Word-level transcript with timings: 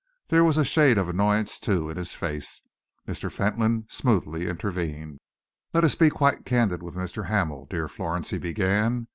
There 0.29 0.43
was 0.43 0.57
a 0.57 0.65
shade 0.65 0.97
of 0.97 1.07
annoyance, 1.09 1.59
too, 1.59 1.87
in 1.91 1.95
his 1.95 2.15
face. 2.15 2.63
Mr. 3.07 3.31
Fentolin 3.31 3.85
smoothly 3.87 4.47
intervened. 4.47 5.19
"Let 5.75 5.83
us 5.83 5.93
be 5.93 6.09
quite 6.09 6.43
candid 6.43 6.81
with 6.81 6.95
Mr. 6.95 7.27
Hamel, 7.27 7.67
dear 7.69 7.87
Florence," 7.87 8.31
he 8.31 8.39
begged. 8.39 9.05